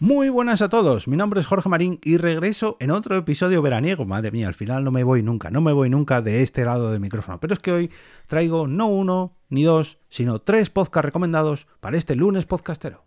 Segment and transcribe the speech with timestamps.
[0.00, 4.04] Muy buenas a todos, mi nombre es Jorge Marín y regreso en otro episodio veraniego.
[4.04, 6.92] Madre mía, al final no me voy nunca, no me voy nunca de este lado
[6.92, 7.40] del micrófono.
[7.40, 7.90] Pero es que hoy
[8.28, 13.06] traigo no uno ni dos, sino tres podcasts recomendados para este lunes podcastero.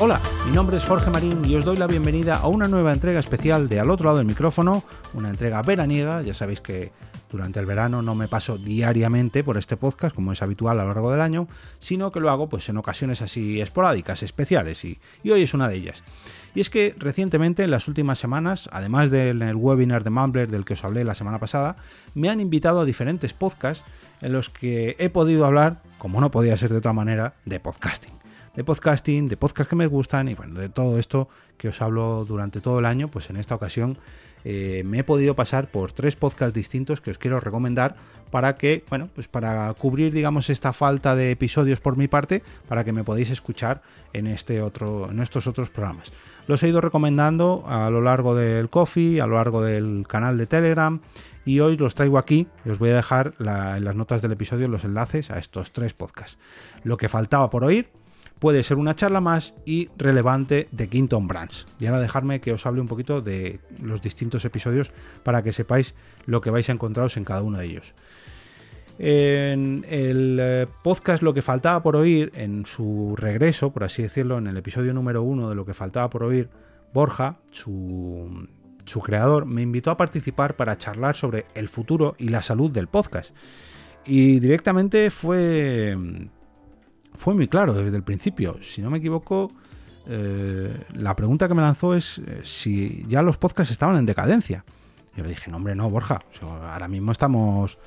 [0.00, 3.20] Hola, mi nombre es Jorge Marín y os doy la bienvenida a una nueva entrega
[3.20, 4.82] especial de Al otro lado del micrófono,
[5.14, 6.90] una entrega veraniega, ya sabéis que
[7.30, 10.88] durante el verano no me paso diariamente por este podcast, como es habitual a lo
[10.88, 11.46] largo del año,
[11.78, 14.98] sino que lo hago pues en ocasiones así esporádicas, especiales, y,
[15.30, 16.02] hoy es una de ellas.
[16.56, 20.74] Y es que recientemente, en las últimas semanas, además del webinar de Mumbler del que
[20.74, 21.76] os hablé la semana pasada,
[22.14, 23.84] me han invitado a diferentes podcasts
[24.20, 28.23] en los que he podido hablar, como no podía ser de otra manera, de podcasting.
[28.56, 31.28] De podcasting, de podcasts que me gustan y bueno, de todo esto
[31.58, 33.98] que os hablo durante todo el año, pues en esta ocasión
[34.44, 37.96] eh, me he podido pasar por tres podcasts distintos que os quiero recomendar
[38.30, 42.84] para que, bueno, pues para cubrir, digamos, esta falta de episodios por mi parte, para
[42.84, 46.12] que me podáis escuchar en este otro, en estos otros programas.
[46.46, 50.46] Los he ido recomendando a lo largo del coffee, a lo largo del canal de
[50.46, 51.00] Telegram
[51.44, 54.84] y hoy los traigo aquí os voy a dejar en las notas del episodio los
[54.84, 56.38] enlaces a estos tres podcasts.
[56.84, 57.88] Lo que faltaba por oír
[58.38, 61.66] puede ser una charla más y relevante de Quinton Branch.
[61.78, 65.94] Y ahora dejarme que os hable un poquito de los distintos episodios para que sepáis
[66.26, 67.94] lo que vais a encontraros en cada uno de ellos.
[68.98, 74.38] En el eh, podcast Lo que faltaba por oír, en su regreso, por así decirlo,
[74.38, 76.48] en el episodio número uno de Lo que faltaba por oír,
[76.92, 78.46] Borja, su
[79.02, 83.34] creador, me invitó a participar para charlar sobre el futuro y la salud del podcast.
[84.06, 85.96] Y directamente fue
[87.14, 88.58] fue muy claro desde el principio.
[88.62, 89.50] Si no me equivoco,
[90.06, 94.64] eh, la pregunta que me lanzó es eh, si ya los podcasts estaban en decadencia.
[95.16, 96.22] Yo le dije, no, hombre, no, Borja.
[96.42, 97.78] ahora mismo estamos,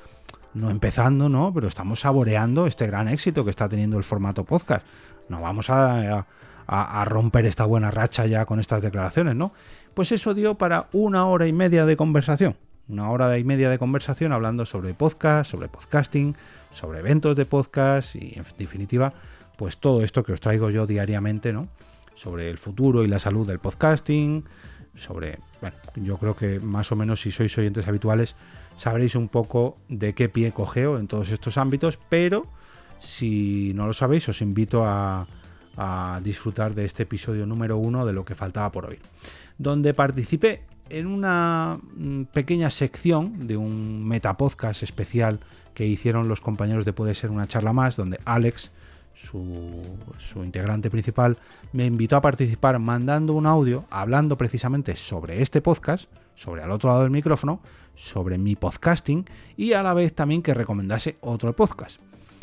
[0.54, 1.52] no empezando, ¿no?
[1.52, 4.86] Pero estamos saboreando este gran éxito que está teniendo el formato podcast.
[5.28, 6.26] No vamos a,
[6.66, 9.52] a, romper esta buena racha ya con estas declaraciones, ¿no?
[9.92, 12.56] Pues eso dio para una hora y media de conversación.
[12.88, 16.34] Una hora y media de conversación hablando sobre podcast, sobre podcasting,
[16.72, 19.12] sobre eventos de podcast y en definitiva,
[19.56, 21.68] pues todo esto que os traigo yo diariamente, ¿no?
[22.14, 24.44] Sobre el futuro y la salud del podcasting,
[24.94, 28.34] sobre, bueno, yo creo que más o menos si sois oyentes habituales
[28.76, 32.46] sabréis un poco de qué pie cogeo en todos estos ámbitos, pero
[33.00, 35.26] si no lo sabéis os invito a,
[35.76, 38.98] a disfrutar de este episodio número uno de lo que faltaba por hoy,
[39.58, 45.38] donde participé en una mm, pequeña sección de un metapodcast especial
[45.78, 48.72] que hicieron los compañeros de Puede ser una charla más, donde Alex,
[49.14, 49.80] su,
[50.34, 51.38] integrante principal,
[51.72, 56.90] me invitó a participar mandando un audio hablando precisamente sobre este podcast, sobre al otro
[56.90, 57.60] lado del micrófono,
[57.94, 59.24] sobre mi podcasting
[59.56, 62.00] y a la vez también que recomendase otro podcast.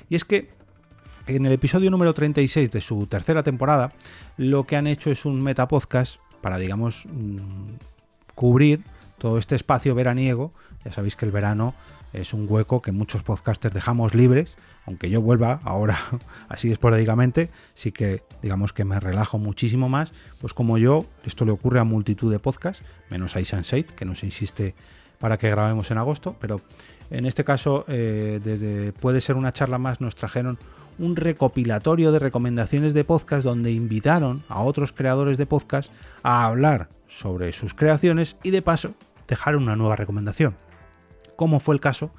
[0.07, 0.47] Y es que
[1.28, 3.91] en el episodio número 36 de su tercera temporada,
[4.38, 7.73] lo que han hecho es un metapodcast para, digamos, mm,
[8.34, 8.85] cubrir
[9.17, 10.52] todo este espacio veraniego.
[10.85, 11.75] Ya sabéis que el verano
[12.16, 14.56] es un hueco que muchos podcasters dejamos libres,
[14.86, 16.00] aunque yo vuelva ahora
[16.50, 21.52] así esporádicamente, sí que digamos que me relajo muchísimo más, pues como yo, esto le
[21.52, 24.76] ocurre a multitud de podcasts, menos a Isansate, que nos insiste
[25.20, 26.62] para que grabemos en agosto, pero
[27.09, 30.58] en este caso, eh, desde puede ser una charla más, nos trajeron
[30.97, 35.92] un recopilatorio de recomendaciones de podcast donde invitaron a otros creadores de podcast
[36.24, 38.96] a hablar sobre sus creaciones y de paso
[39.28, 40.56] dejar una nueva recomendación
[41.35, 42.12] como fue el caso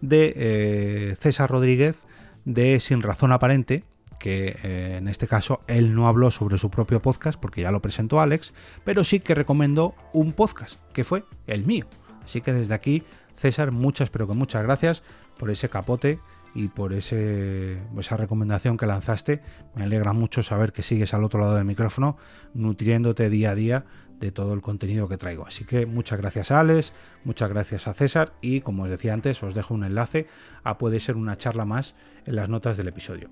[0.00, 1.98] de eh, César Rodríguez
[2.44, 3.84] de Sin Razón Aparente,
[4.18, 7.82] que eh, en este caso él no habló sobre su propio podcast porque ya lo
[7.82, 8.52] presentó Alex,
[8.84, 11.86] pero sí que recomendó un podcast, que fue el mío.
[12.24, 13.04] Así que desde aquí,
[13.34, 15.02] César, muchas, pero que muchas gracias
[15.38, 16.18] por ese capote
[16.56, 19.42] y por ese, esa recomendación que lanzaste.
[19.74, 22.16] Me alegra mucho saber que sigues al otro lado del micrófono,
[22.54, 23.84] nutriéndote día a día
[24.18, 25.46] de todo el contenido que traigo.
[25.46, 26.94] Así que muchas gracias a Alex,
[27.24, 30.26] muchas gracias a César y como os decía antes, os dejo un enlace
[30.64, 31.94] a puede ser una charla más
[32.24, 33.28] en las notas del episodio.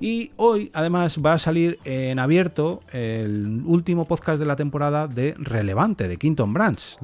[0.00, 5.34] Y hoy además va a salir en abierto el último podcast de la temporada de
[5.38, 6.98] Relevante, de Quinton Branch,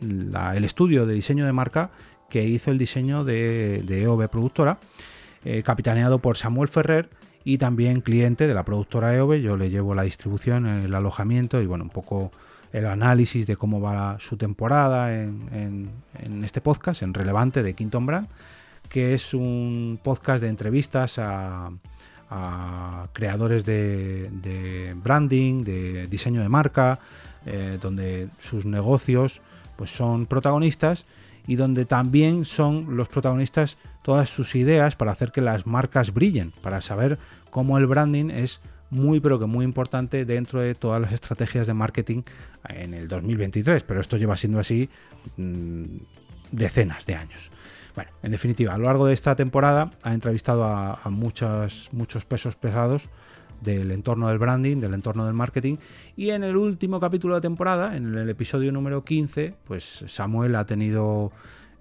[0.00, 1.90] el estudio de diseño de marca
[2.28, 4.78] que hizo el diseño de, EOB Productora,
[5.44, 7.08] eh, capitaneado por Samuel Ferrer
[7.44, 9.34] y también cliente de la productora EOB.
[9.34, 12.32] Yo le llevo la distribución, el alojamiento y bueno, un poco
[12.72, 15.90] el análisis de cómo va su temporada en,
[16.44, 18.28] este podcast, en Relevante de Quinton Brand,
[18.90, 21.70] que es un podcast de entrevistas a,
[22.30, 26.98] a creadores de, branding, de diseño de marca,
[27.44, 29.40] eh, donde sus negocios
[29.76, 31.06] pues son protagonistas
[31.46, 36.52] y donde también son los protagonistas todas sus ideas para hacer que las marcas brillen,
[36.62, 37.18] para saber
[37.50, 38.60] cómo el branding es
[38.90, 42.22] muy pero que muy importante dentro de todas las estrategias de marketing
[42.68, 44.88] en el 2023, pero esto lleva siendo así
[45.36, 45.82] mm,
[46.52, 47.50] decenas de años.
[47.94, 52.54] Bueno, en definitiva, a lo largo de esta temporada ha entrevistado a, muchos, muchos pesos
[52.54, 53.08] pesados
[53.60, 55.76] del entorno del branding, del entorno del marketing.
[56.16, 60.66] Y en el último capítulo de temporada, en el episodio número 15, pues Samuel ha
[60.66, 61.32] tenido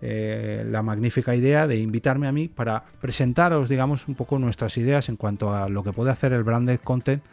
[0.02, 5.10] eh, la magnífica idea de invitarme a mí para presentaros, digamos, un poco nuestras ideas
[5.10, 7.24] en cuanto a lo que puede hacer el branded content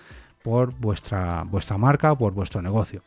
[0.43, 3.03] por vuestra, vuestra marca o por vuestro negocio.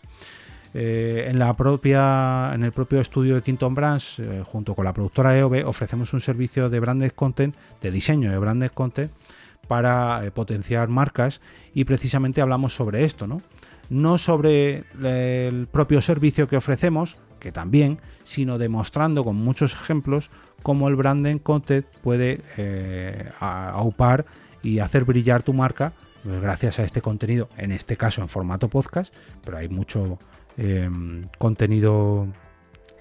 [0.78, 4.94] Eh, en, la propia, en el propio estudio de Quinton Brands, eh, junto con la
[4.94, 9.10] productora EOB, ofrecemos un servicio de branded content, de diseño de branded content,
[9.68, 11.42] para eh, potenciar marcas
[11.74, 13.42] y precisamente hablamos sobre esto, ¿no?
[13.90, 20.32] No sobre el propio servicio que ofrecemos, que también, sino demostrando con muchos ejemplos
[20.64, 22.42] cómo el branded content puede
[23.40, 24.26] aupar
[24.64, 28.68] y hacer brillar tu marca pues gracias a este contenido, en este caso en formato
[28.68, 29.14] podcast,
[29.44, 30.18] pero hay mucho
[30.58, 32.28] Em, contenido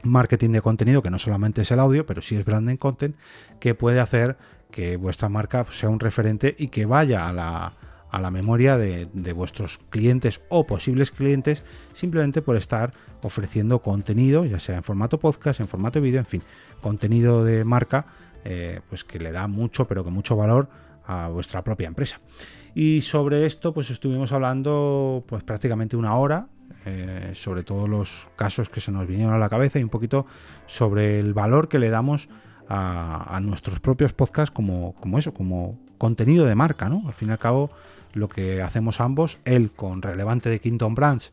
[0.02, 3.16] marketing de contenido, que no solamente es el audio, pero sí es branding content,
[3.60, 4.36] que puede hacer
[4.74, 7.74] que vuestra marca sea un referente y que vaya a la,
[8.10, 11.62] a la memoria de, vuestros clientes o posibles clientes
[11.92, 12.92] simplemente por estar
[13.22, 16.42] ofreciendo contenido, ya sea en formato podcast, en formato vídeo, en fin,
[16.80, 18.06] contenido de marca,
[18.44, 20.68] eh, pues que le da mucho, pero que mucho valor
[21.06, 22.20] a vuestra propia empresa.
[22.74, 26.48] Y sobre esto, pues estuvimos hablando pues prácticamente una hora
[26.84, 30.26] eh, sobre todos los casos que se nos vinieron a la cabeza y un poquito
[30.66, 32.28] sobre el valor que le damos
[33.40, 37.02] nuestros propios podcasts como, como eso, como contenido de marca, ¿no?
[37.06, 37.70] Al fin y al cabo,
[38.12, 41.32] lo que hacemos ambos, él con relevante de Quinton Branch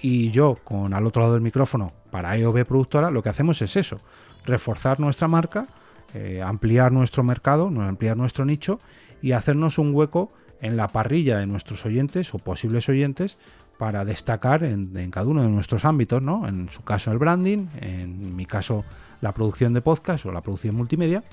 [0.00, 3.76] y yo con al otro lado del micrófono para EOB Productora, lo que hacemos es
[3.76, 3.98] eso,
[4.44, 5.66] reforzar nuestra marca,
[6.14, 8.78] eh, ampliar nuestro mercado, ampliar nuestro nicho
[9.22, 13.38] y hacernos un hueco en la parrilla de nuestros oyentes o posibles oyentes
[13.78, 16.46] para destacar en, cada uno de nuestros ámbitos, ¿no?
[16.46, 18.84] En su caso el branding, en mi caso
[19.20, 21.24] la producción de podcast o la producción multimedia.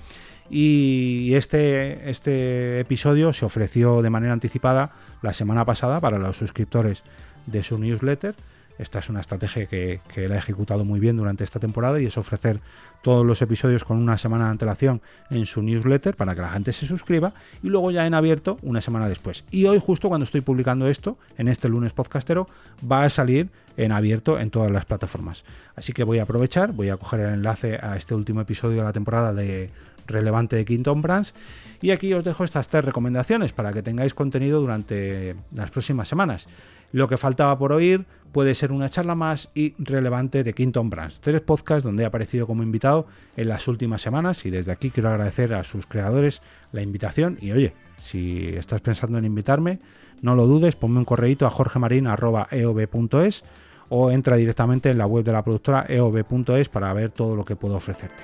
[0.49, 7.03] Y este, este episodio se ofreció de manera anticipada la semana pasada para los suscriptores
[7.45, 8.35] de su newsletter
[8.77, 12.05] esta es una estrategia que, que, la he ejecutado muy bien durante esta temporada y
[12.05, 12.59] es ofrecer
[13.01, 16.73] todos los episodios con una semana de antelación en su newsletter para que la gente
[16.73, 17.33] se suscriba
[17.63, 19.43] y luego ya en abierto una semana después.
[19.51, 22.47] Y hoy justo cuando estoy publicando esto, en este lunes podcastero,
[22.89, 25.43] va a salir en abierto en todas las plataformas.
[25.75, 28.83] Así que voy a aprovechar, voy a coger el enlace a este último episodio de
[28.83, 29.69] la temporada de
[30.07, 31.33] relevante de Quinton Brands.
[31.81, 36.47] Y aquí os dejo estas tres recomendaciones para que tengáis contenido durante las próximas semanas.
[36.91, 41.19] Lo que faltaba por oír puede ser una charla más y relevante de Quinton Brands.
[41.19, 45.09] Tres podcasts donde he aparecido como invitado en las últimas semanas y desde aquí quiero
[45.09, 49.79] agradecer a sus creadores la invitación y oye, si estás pensando en invitarme,
[50.21, 53.43] no lo dudes, ponme un correíto a jorgemarin.eob.es
[53.89, 57.55] o entra directamente en la web de la productora eob.es para ver todo lo que
[57.55, 58.23] puedo ofrecerte.